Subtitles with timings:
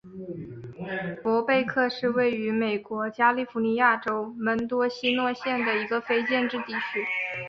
[1.21, 7.05] 伯贝克是位于美国加利福尼亚州门多西诺县的一个非建制地区。